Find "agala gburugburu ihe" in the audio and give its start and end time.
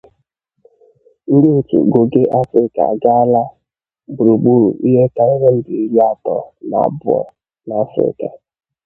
2.93-5.03